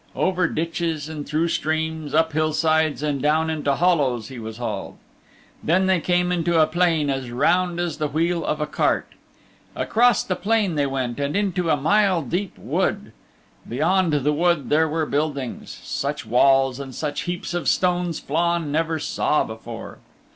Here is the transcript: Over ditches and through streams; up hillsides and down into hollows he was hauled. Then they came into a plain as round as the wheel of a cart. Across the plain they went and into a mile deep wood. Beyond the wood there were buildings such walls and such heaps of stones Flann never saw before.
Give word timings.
Over 0.15 0.47
ditches 0.47 1.07
and 1.07 1.27
through 1.27 1.49
streams; 1.49 2.15
up 2.15 2.33
hillsides 2.33 3.03
and 3.03 3.21
down 3.21 3.51
into 3.51 3.75
hollows 3.75 4.29
he 4.29 4.39
was 4.39 4.57
hauled. 4.57 4.97
Then 5.63 5.85
they 5.85 5.99
came 5.99 6.31
into 6.31 6.59
a 6.59 6.65
plain 6.65 7.11
as 7.11 7.29
round 7.29 7.79
as 7.79 7.99
the 7.99 8.07
wheel 8.07 8.43
of 8.43 8.59
a 8.59 8.65
cart. 8.65 9.09
Across 9.75 10.23
the 10.23 10.35
plain 10.35 10.73
they 10.73 10.87
went 10.87 11.19
and 11.19 11.35
into 11.37 11.69
a 11.69 11.77
mile 11.77 12.23
deep 12.23 12.57
wood. 12.57 13.11
Beyond 13.69 14.11
the 14.13 14.33
wood 14.33 14.69
there 14.71 14.89
were 14.89 15.05
buildings 15.05 15.79
such 15.83 16.25
walls 16.25 16.79
and 16.79 16.95
such 16.95 17.25
heaps 17.29 17.53
of 17.53 17.67
stones 17.69 18.19
Flann 18.19 18.71
never 18.71 18.97
saw 18.97 19.43
before. 19.43 19.99